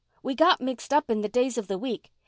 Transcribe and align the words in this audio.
We 0.23 0.33
got 0.33 0.59
mixed 0.59 0.95
up 0.95 1.11
in 1.11 1.21
the 1.21 1.29
days 1.29 1.59
of 1.59 1.67
the 1.67 1.77
week. 1.77 2.09